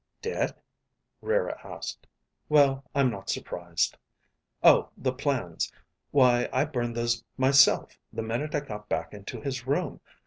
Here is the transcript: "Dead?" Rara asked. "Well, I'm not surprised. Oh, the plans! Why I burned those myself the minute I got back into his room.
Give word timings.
"Dead?" 0.23 0.55
Rara 1.21 1.59
asked. 1.63 2.07
"Well, 2.49 2.83
I'm 2.95 3.11
not 3.11 3.29
surprised. 3.29 3.97
Oh, 4.63 4.89
the 4.97 5.13
plans! 5.13 5.71
Why 6.09 6.49
I 6.51 6.65
burned 6.65 6.95
those 6.97 7.23
myself 7.37 7.99
the 8.11 8.23
minute 8.23 8.55
I 8.55 8.61
got 8.61 8.89
back 8.89 9.13
into 9.13 9.41
his 9.41 9.67
room. 9.67 10.01